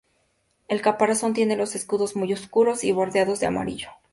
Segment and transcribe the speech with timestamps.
[0.67, 3.89] El caparazón tiene los escudos muy oscuros y bordeados de amarillo.